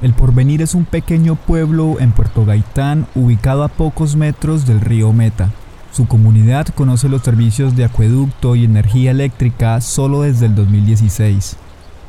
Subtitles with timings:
[0.00, 5.12] El Porvenir es un pequeño pueblo en Puerto Gaitán ubicado a pocos metros del río
[5.12, 5.50] Meta.
[5.90, 11.56] Su comunidad conoce los servicios de acueducto y energía eléctrica solo desde el 2016.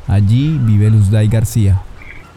[0.07, 1.81] Allí vive Luzday García.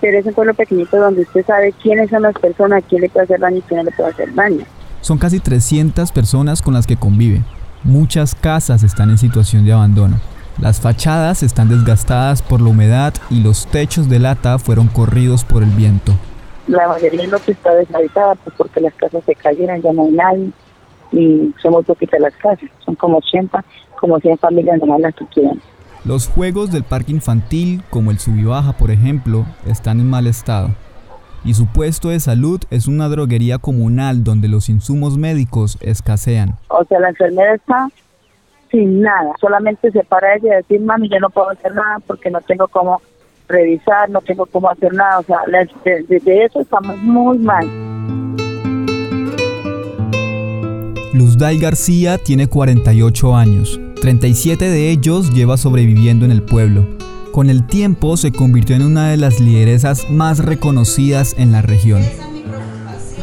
[0.00, 3.24] Pero es un pueblo pequeñito donde usted sabe quiénes son las personas, quién le puede
[3.24, 4.64] hacer daño y quién no le puede hacer daño.
[5.02, 7.42] Son casi 300 personas con las que convive.
[7.84, 10.18] Muchas casas están en situación de abandono.
[10.62, 15.64] Las fachadas están desgastadas por la humedad y los techos de lata fueron corridos por
[15.64, 16.12] el viento.
[16.68, 20.50] La mayoría no está deshabitada pues porque las casas se cayeron, ya no hay nadie
[21.10, 23.64] y son muy poquitas las casas, son como 80,
[23.98, 25.60] como 100 familias nomás las que quedan.
[26.04, 30.70] Los juegos del parque infantil, como el Subibaja por ejemplo, están en mal estado
[31.44, 36.54] y su puesto de salud es una droguería comunal donde los insumos médicos escasean.
[36.68, 37.88] O sea, la enfermera está
[38.72, 42.30] sin nada, solamente se para ella y decir, mami, yo no puedo hacer nada porque
[42.30, 43.00] no tengo cómo
[43.46, 45.40] revisar, no tengo cómo hacer nada, o sea,
[45.84, 47.68] desde eso estamos muy mal.
[51.12, 56.86] Luzday García tiene 48 años, 37 de ellos lleva sobreviviendo en el pueblo.
[57.30, 62.02] Con el tiempo se convirtió en una de las lideresas más reconocidas en la región.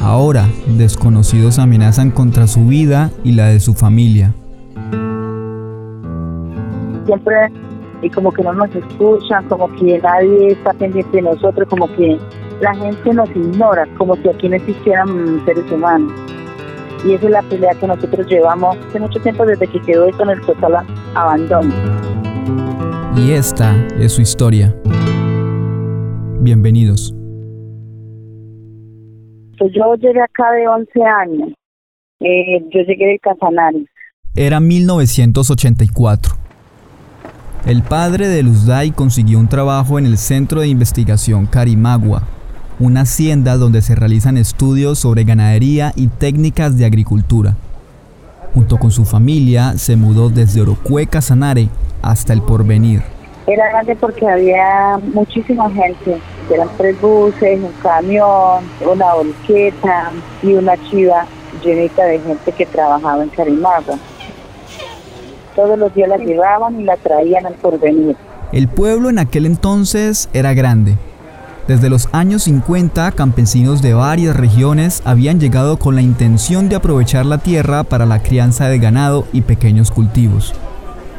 [0.01, 0.47] Ahora,
[0.77, 4.33] desconocidos amenazan contra su vida y la de su familia.
[7.09, 7.51] Siempre,
[8.03, 12.19] y como que no nos escuchan, como que nadie está pendiente de nosotros, como que
[12.61, 16.13] la gente nos ignora, como si aquí no existieran seres humanos.
[17.03, 20.21] Y esa es la pelea que nosotros llevamos hace mucho tiempo desde que quedó esto
[20.21, 20.85] en el total
[21.15, 21.73] abandono.
[23.17, 24.75] Y esta es su historia.
[26.41, 27.11] Bienvenidos.
[29.57, 31.49] Pues yo llegué acá de 11 años.
[32.19, 33.83] Eh, yo llegué de Casanare.
[34.35, 36.48] Era 1984.
[37.65, 42.23] El padre de Luzday consiguió un trabajo en el Centro de Investigación Carimagua,
[42.79, 47.55] una hacienda donde se realizan estudios sobre ganadería y técnicas de agricultura.
[48.53, 51.67] Junto con su familia se mudó desde Orocue, Casanare,
[52.01, 53.01] hasta el porvenir.
[53.45, 56.17] Era grande porque había muchísima gente.
[56.49, 60.11] Eran tres buses, un camión, una volqueta
[60.41, 61.25] y una chiva
[61.63, 63.97] llenita de gente que trabajaba en Carimagua.
[65.59, 68.15] Todos los días la llevaban y la traían al porvenir.
[68.53, 70.95] El pueblo en aquel entonces era grande.
[71.67, 77.25] Desde los años 50, campesinos de varias regiones habían llegado con la intención de aprovechar
[77.25, 80.55] la tierra para la crianza de ganado y pequeños cultivos.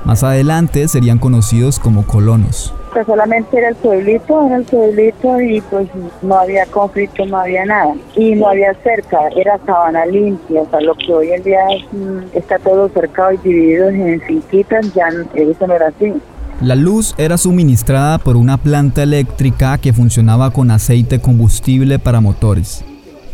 [0.05, 2.75] Más adelante serían conocidos como colonos.
[2.93, 5.89] Pues solamente era el pueblito, era el pueblito y pues
[6.23, 7.95] no había conflicto, no había nada.
[8.17, 11.61] Y no había cerca, era sabana limpia, o sea, lo que hoy en día
[11.93, 16.15] mm, está todo cercado y dividido en finquitas, ya eso no era así.
[16.61, 22.85] La luz era suministrada por una planta eléctrica que funcionaba con aceite combustible para motores.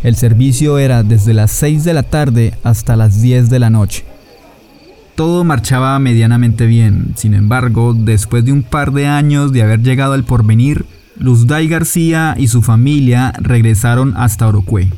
[0.05, 4.05] El servicio era desde las 6 de la tarde hasta las 10 de la noche.
[5.16, 10.12] Todo marchaba medianamente bien, sin embargo, después de un par de años de haber llegado
[10.12, 10.84] al porvenir,
[11.19, 14.91] Luzday García y su familia regresaron hasta Orocue.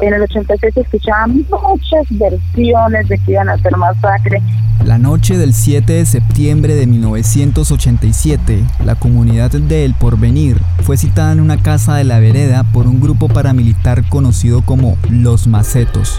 [0.00, 4.40] En el 86 se escuchaban muchas versiones de que iban a hacer masacre.
[4.82, 11.32] La noche del 7 de septiembre de 1987, la comunidad de El Porvenir fue citada
[11.32, 16.18] en una casa de la vereda por un grupo paramilitar conocido como Los Macetos.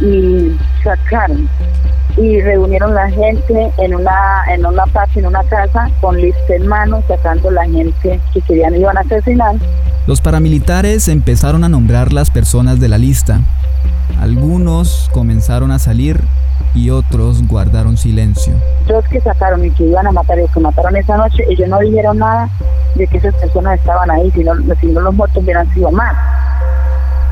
[0.00, 1.48] Y sacaron
[2.16, 6.66] y reunieron la gente en una en una parte, en una casa, con lista en
[6.66, 9.56] mano, sacando la gente que querían iban a asesinar.
[10.06, 13.40] Los paramilitares empezaron a nombrar las personas de la lista.
[14.20, 16.20] Algunos comenzaron a salir
[16.74, 18.54] y otros guardaron silencio.
[18.88, 21.78] Los que sacaron y que iban a matar y que mataron esa noche, ellos no
[21.80, 22.48] dijeron nada
[22.94, 26.14] de que esas personas estaban ahí, sino, sino los muertos hubieran sido más.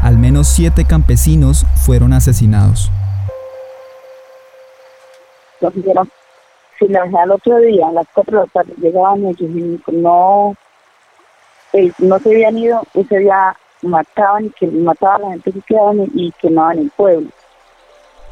[0.00, 2.90] Al menos siete campesinos fueron asesinados
[5.62, 6.10] nos dijeron,
[6.78, 10.54] si la al otro día, a las cuatro de la tarde, llegaban ellos y no,
[11.72, 15.60] eh, no se habían ido, ese día mataban y que mataban a la gente que
[15.62, 17.28] quedaban y, quemaban el pueblo.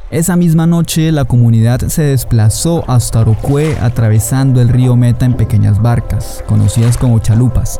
[0.09, 5.81] Esa misma noche la comunidad se desplazó hasta Orocue atravesando el río Meta en pequeñas
[5.81, 7.79] barcas, conocidas como chalupas.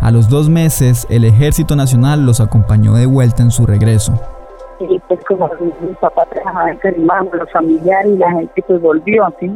[0.00, 4.37] A los dos meses el Ejército Nacional los acompañó de vuelta en su regreso
[4.80, 9.26] y pues como mi papá trabajaba en Carimagua, los familiares y la gente pues volvió,
[9.40, 9.50] ¿sí?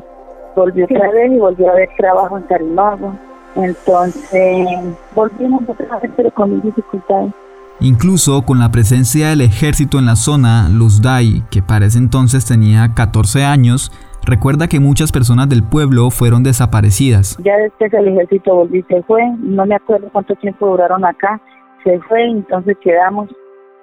[0.56, 3.14] Volvió otra vez y volvió a ver trabajo en Carimagua.
[3.54, 4.66] Entonces
[5.14, 7.32] volvimos otra vez pero con dificultades.
[7.80, 12.46] Incluso con la presencia del ejército en la zona, Luz Dai, que para ese entonces
[12.46, 13.90] tenía 14 años,
[14.24, 17.36] recuerda que muchas personas del pueblo fueron desaparecidas.
[17.42, 21.40] Ya después el ejército volvió y se fue, no me acuerdo cuánto tiempo duraron acá,
[21.82, 23.28] se fue, entonces quedamos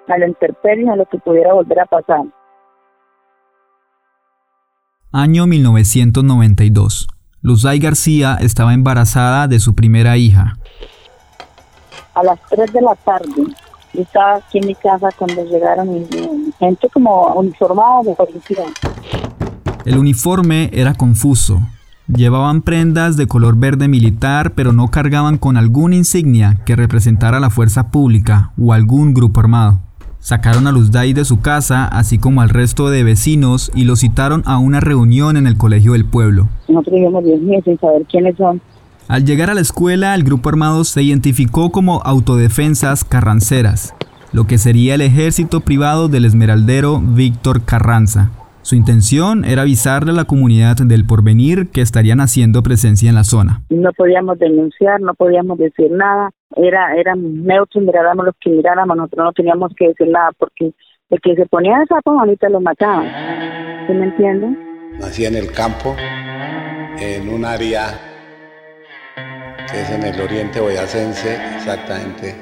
[0.10, 2.26] a la intemperie a lo que pudiera volver a pasar.
[5.12, 7.08] Año 1992.
[7.42, 10.58] Luzay García estaba embarazada de su primera hija.
[12.14, 13.34] A las 3 de la tarde,
[13.94, 16.06] yo estaba aquí en mi casa cuando llegaron
[16.60, 18.66] gente como uniformada de policía.
[19.86, 21.62] El uniforme era confuso.
[22.08, 27.50] Llevaban prendas de color verde militar, pero no cargaban con alguna insignia que representara la
[27.50, 29.80] fuerza pública o algún grupo armado.
[30.30, 34.44] Sacaron a Luzday de su casa, así como al resto de vecinos, y lo citaron
[34.46, 36.48] a una reunión en el colegio del pueblo.
[36.68, 37.24] Nosotros
[37.66, 38.62] sin saber quiénes son.
[39.08, 43.96] Al llegar a la escuela, el grupo armado se identificó como Autodefensas Carranceras,
[44.32, 48.30] lo que sería el ejército privado del esmeraldero Víctor Carranza.
[48.70, 53.24] Su intención era avisarle a la comunidad del porvenir que estarían haciendo presencia en la
[53.24, 53.64] zona.
[53.72, 59.26] No podíamos denunciar, no podíamos decir nada, era, era neutros, miráramos los que miráramos, nosotros
[59.26, 60.72] no teníamos que decir nada porque
[61.10, 63.06] el que se ponía de sapo ahorita lo mataba.
[63.88, 64.60] ¿Sí me entienden?
[65.00, 65.96] Nací en el campo,
[67.00, 68.00] en un área
[69.72, 72.36] que es en el oriente boyacense, exactamente.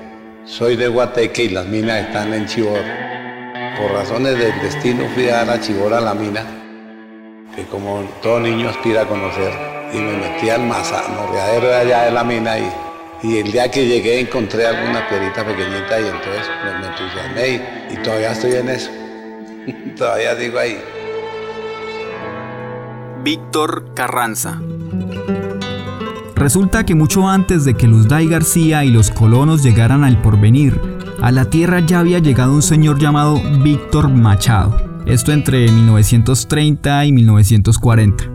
[0.44, 3.17] Soy de Guateque y las minas están en Chibor
[3.76, 5.60] por razones del destino fui a dar
[5.94, 6.46] a la mina,
[7.56, 9.52] que como todo niño aspira a conocer,
[9.94, 12.72] y me metí al morreadero de allá de la mina y,
[13.24, 17.48] y, el día que llegué encontré alguna piedrita pequeñita y entonces me, entusiasmé
[17.90, 18.92] y, y todavía estoy en eso.
[19.98, 20.78] todavía digo ahí.
[23.24, 24.62] Víctor Carranza.
[26.36, 31.32] Resulta que mucho antes de que Luzday García y los colonos llegaran al porvenir, a
[31.32, 34.76] la tierra ya había llegado un señor llamado Víctor Machado,
[35.06, 38.26] esto entre 1930 y 1940.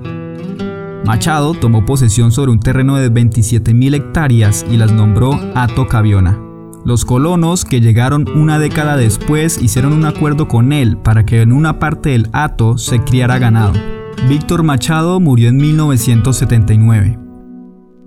[1.05, 6.39] Machado tomó posesión sobre un terreno de 27.000 hectáreas y las nombró Ato Caviona.
[6.85, 11.53] Los colonos que llegaron una década después hicieron un acuerdo con él para que en
[11.53, 13.73] una parte del Ato se criara ganado.
[14.29, 17.22] Víctor Machado murió en 1979.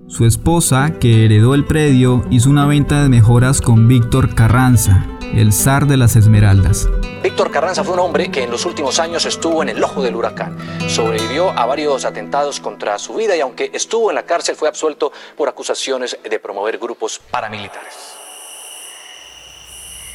[0.08, 5.04] Su esposa, que heredó el predio, hizo una venta de mejoras con Víctor Carranza,
[5.34, 6.88] el zar de las Esmeraldas.
[7.24, 10.14] Víctor Carranza fue un hombre que en los últimos años estuvo en el ojo del
[10.14, 10.56] huracán.
[10.88, 15.10] Sobrevivió a varios atentados contra su vida y aunque estuvo en la cárcel fue absuelto
[15.36, 17.94] por acusaciones de promover grupos paramilitares.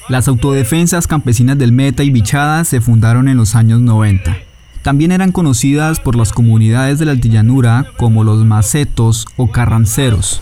[0.08, 4.51] Las autodefensas campesinas del Meta y Bichada se fundaron en los años 90.
[4.82, 10.42] También eran conocidas por las comunidades de la altillanura como los macetos o carranceros.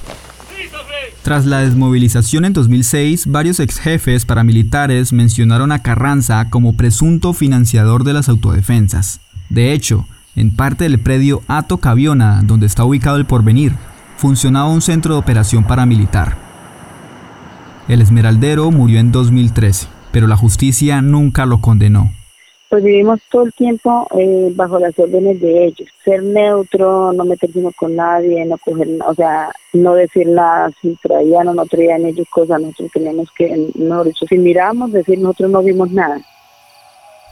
[1.24, 8.06] Tras la desmovilización en 2006, varios ex jefes paramilitares mencionaron a Carranza como presunto financiador
[8.06, 9.20] de las autodefensas.
[9.50, 10.08] De hecho,
[10.38, 13.74] en parte del predio Ato Caviona, donde está ubicado el Porvenir,
[14.16, 16.38] funcionaba un centro de operación paramilitar.
[17.90, 22.14] El esmeraldero murió en 2013, pero la justicia nunca lo condenó
[22.70, 25.90] pues vivimos todo el tiempo eh, bajo las órdenes de ellos.
[26.06, 31.48] Ser neutro, no meterse con nadie, no coger, o sea, no decir nada, si traían
[31.48, 35.64] o no traían ellos cosas, nosotros teníamos que, no, dicho, si miramos, decir nosotros no
[35.64, 36.22] vimos nada.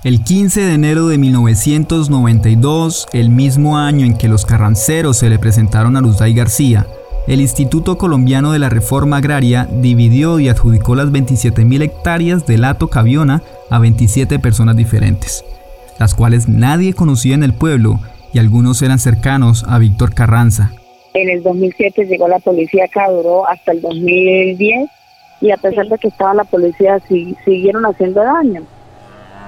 [0.03, 5.37] El 15 de enero de 1992, el mismo año en que los carranceros se le
[5.37, 6.87] presentaron a Luzday García,
[7.27, 12.87] el Instituto Colombiano de la Reforma Agraria dividió y adjudicó las 27.000 hectáreas de Lato
[12.87, 15.43] Caviona a 27 personas diferentes,
[15.99, 17.99] las cuales nadie conocía en el pueblo
[18.33, 20.71] y algunos eran cercanos a Víctor Carranza.
[21.13, 24.89] En el 2007 llegó la policía acá, duró hasta el 2010
[25.41, 26.99] y a pesar de que estaba la policía
[27.45, 28.63] siguieron haciendo daño.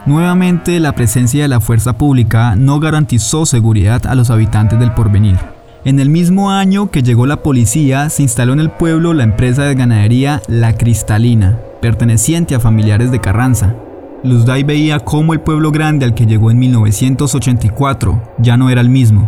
[0.06, 5.38] Nuevamente la presencia de la fuerza pública no garantizó seguridad a los habitantes del porvenir.
[5.86, 9.64] En el mismo año que llegó la policía, se instaló en el pueblo la empresa
[9.64, 13.76] de ganadería La Cristalina, perteneciente a familiares de Carranza.
[14.24, 18.90] Luzday veía cómo el pueblo grande al que llegó en 1984 ya no era el
[18.90, 19.28] mismo.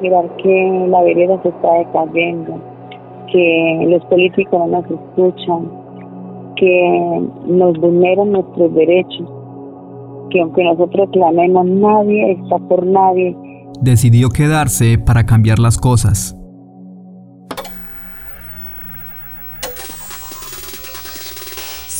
[0.00, 2.60] Mirar que la vereda se está decayendo,
[3.32, 5.70] que los políticos no nos escuchan,
[6.56, 9.28] que nos vulneran nuestros derechos,
[10.30, 13.36] que aunque nosotros clamemos, nadie está por nadie
[13.80, 16.36] decidió quedarse para cambiar las cosas.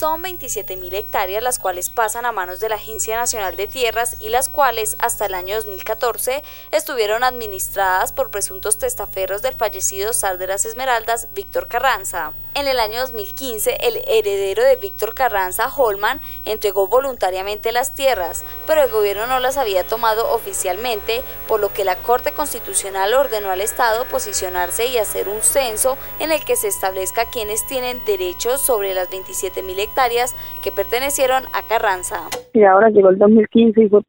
[0.05, 4.29] Son 27.000 hectáreas las cuales pasan a manos de la Agencia Nacional de Tierras y
[4.29, 6.43] las cuales hasta el año 2014
[6.73, 12.35] estuvieron administradas por presuntos testaferros del fallecido zar de las Esmeraldas, Víctor Carranza.
[12.57, 18.81] En el año 2015, el heredero de Víctor Carranza, Holman, entregó voluntariamente las tierras, pero
[18.85, 23.61] el gobierno no las había tomado oficialmente, por lo que la Corte Constitucional ordenó al
[23.61, 28.95] Estado posicionarse y hacer un censo en el que se establezca quienes tienen derechos sobre
[28.95, 32.17] las 27 mil hectáreas que pertenecieron a Carranza.
[32.53, 34.01] Y ahora llegó el 2015 y fue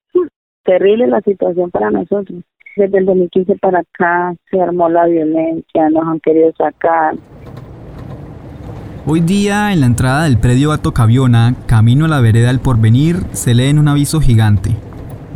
[0.64, 2.44] terrible la situación para nosotros.
[2.76, 7.16] Desde el 2015 para acá se armó la violencia, nos han querido sacar.
[9.08, 13.18] Hoy día, en la entrada del predio Bato Caviona, camino a la vereda del Porvenir,
[13.34, 14.72] se lee en un aviso gigante.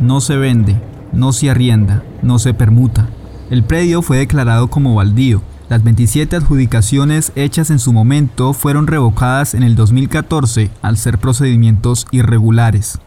[0.00, 0.74] No se vende,
[1.12, 3.06] no se arrienda, no se permuta.
[3.50, 5.40] El predio fue declarado como baldío.
[5.70, 12.08] Las 27 adjudicaciones hechas en su momento fueron revocadas en el 2014 al ser procedimientos
[12.10, 12.98] irregulares.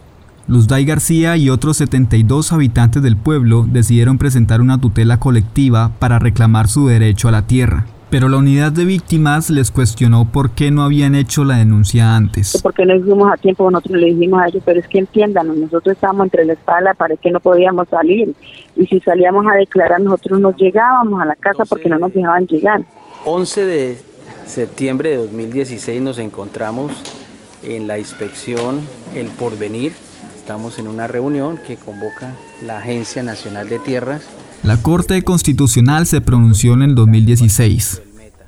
[0.48, 6.70] Luzday García y otros 72 habitantes del pueblo decidieron presentar una tutela colectiva para reclamar
[6.70, 7.86] su derecho a la tierra.
[8.14, 12.60] Pero la unidad de víctimas les cuestionó por qué no habían hecho la denuncia antes.
[12.62, 15.96] Porque no fuimos a tiempo, nosotros le dijimos a ellos, pero es que entiendan, nosotros
[15.96, 18.36] estábamos entre la espada y la pared que no podíamos salir.
[18.76, 22.46] Y si salíamos a declarar, nosotros nos llegábamos a la casa porque no nos dejaban
[22.46, 22.84] llegar.
[23.26, 23.98] 11 de
[24.46, 26.92] septiembre de 2016 nos encontramos
[27.64, 28.82] en la inspección
[29.16, 29.94] El Porvenir.
[30.38, 34.30] Estamos en una reunión que convoca la Agencia Nacional de Tierras
[34.64, 38.02] la Corte Constitucional se pronunció en el 2016.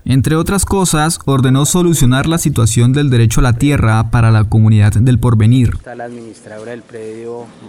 [0.06, 4.94] Entre otras cosas, ordenó solucionar la situación del derecho a la tierra para la comunidad
[4.94, 5.72] del porvenir.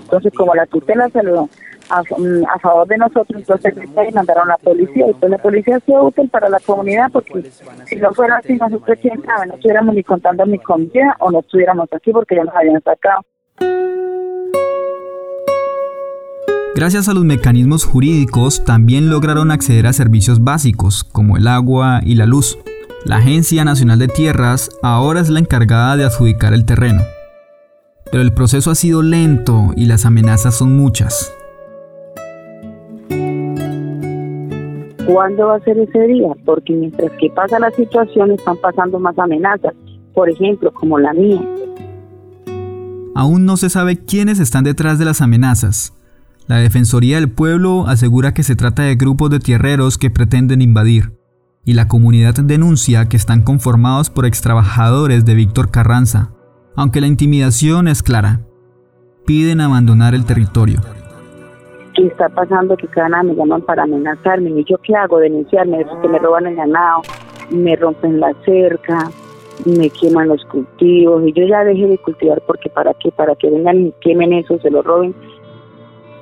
[0.02, 1.48] Entonces, como la tutela se lo
[1.88, 3.74] a, a, favor de nosotros, entonces
[4.14, 5.08] mandaron a la policía.
[5.08, 7.50] Y pues la policía sido útil para la comunidad porque
[7.86, 11.40] si no fuera así, nosotros quién sabe, no estuviéramos ni contando mi comida o no
[11.40, 13.22] estuviéramos aquí porque ya nos habían sacado.
[16.76, 22.16] Gracias a los mecanismos jurídicos también lograron acceder a servicios básicos como el agua y
[22.16, 22.58] la luz.
[23.06, 27.00] La Agencia Nacional de Tierras ahora es la encargada de adjudicar el terreno.
[28.10, 31.32] Pero el proceso ha sido lento y las amenazas son muchas.
[35.06, 36.28] ¿Cuándo va a ser ese día?
[36.44, 39.72] Porque mientras que pasa la situación están pasando más amenazas,
[40.12, 41.40] por ejemplo, como la mía.
[43.14, 45.94] Aún no se sabe quiénes están detrás de las amenazas,
[46.48, 51.12] la Defensoría del Pueblo asegura que se trata de grupos de tierreros que pretenden invadir,
[51.64, 56.30] y la comunidad denuncia que están conformados por extrabajadores de Víctor Carranza,
[56.76, 58.42] aunque la intimidación es clara.
[59.26, 60.80] Piden abandonar el territorio.
[61.94, 62.76] ¿Qué está pasando?
[62.76, 64.50] Que cada nada me llaman para amenazarme.
[64.50, 65.18] ¿Y yo qué hago?
[65.18, 67.02] Denunciarme, que me roban el ganado,
[67.50, 69.10] me rompen la cerca,
[69.64, 71.26] me queman los cultivos.
[71.26, 74.58] Y yo ya dejé de cultivar porque para qué, para que vengan y quemen eso,
[74.60, 75.12] se lo roben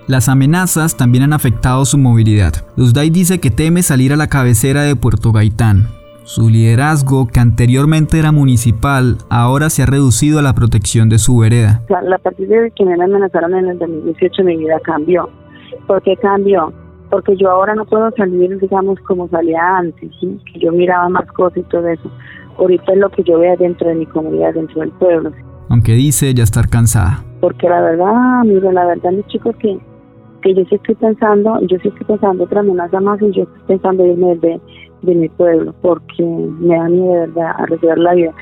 [0.06, 2.52] las amenazas también han afectado su movilidad.
[2.76, 5.88] Luzday dice que teme salir a la cabecera de Puerto Gaitán.
[6.24, 11.38] Su liderazgo, que anteriormente era municipal, ahora se ha reducido a la protección de su
[11.38, 11.82] vereda.
[11.90, 15.28] A partir de que me amenazaron en el 2018 mi vida cambió.
[15.86, 16.72] ¿Por qué cambió?
[17.10, 21.58] Porque yo ahora no puedo salir, digamos, como salía antes, que yo miraba más cosas
[21.58, 22.10] y todo eso.
[22.58, 25.30] Ahorita es lo que yo veo dentro de mi comunidad, dentro del pueblo.
[25.68, 27.22] Aunque dice ya estar cansada.
[27.40, 29.78] Porque la verdad, mire, la verdad, mis chicos que
[30.44, 33.62] que yo sí estoy pensando, yo sí estoy pensando otra amenaza más y yo estoy
[33.66, 34.60] pensando irme de,
[35.02, 38.32] de mi pueblo porque me da miedo de verdad arriesgar la vida.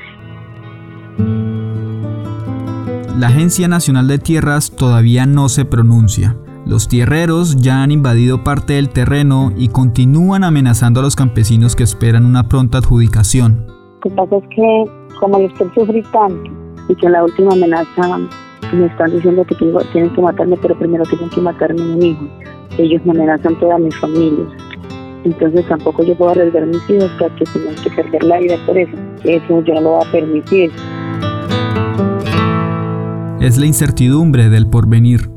[3.17, 6.35] La Agencia Nacional de Tierras todavía no se pronuncia.
[6.65, 11.83] Los tierreros ya han invadido parte del terreno y continúan amenazando a los campesinos que
[11.83, 13.65] esperan una pronta adjudicación.
[13.67, 14.85] Lo que pasa es que
[15.19, 16.51] como yo estoy sufriendo tanto
[16.89, 18.19] y que la última amenaza
[18.71, 22.27] me están diciendo que tienen que matarme, pero primero tienen que matarme a mi hijo.
[22.77, 24.45] Ellos me amenazan toda mi familia.
[25.23, 28.55] Entonces tampoco yo puedo arriesgar a mis hijos para que tengan que perder la vida
[28.65, 28.97] por eso.
[29.23, 30.71] Eso yo no lo voy a permitir.
[33.39, 35.29] Es la incertidumbre del porvenir.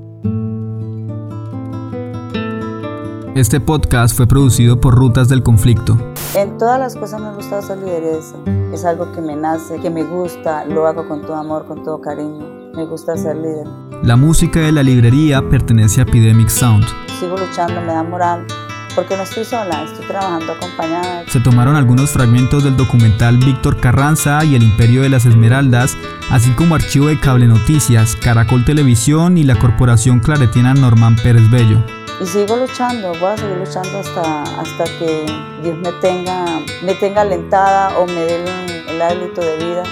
[3.34, 5.98] Este podcast fue producido por Rutas del Conflicto.
[6.34, 8.36] En todas las cosas me gusta ser lideresa.
[8.72, 12.00] Es algo que me nace, que me gusta, lo hago con todo amor, con todo
[12.00, 12.55] cariño.
[12.76, 13.66] Me gusta ser líder.
[14.02, 16.84] La música de la librería pertenece a Epidemic Sound.
[17.18, 18.46] Sigo luchando, me da moral,
[18.94, 21.24] porque no estoy sola, estoy trabajando acompañada.
[21.26, 25.96] Se tomaron algunos fragmentos del documental Víctor Carranza y el Imperio de las Esmeraldas,
[26.30, 31.82] así como archivo de Cable Noticias, Caracol Televisión y la corporación claretina Norman Pérez Bello.
[32.20, 35.24] Y sigo luchando, voy a seguir luchando hasta, hasta que
[35.62, 39.82] Dios me tenga, me tenga alentada o me dé el, el hálito de vida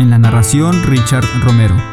[0.00, 1.89] En la narración, Richard Romero.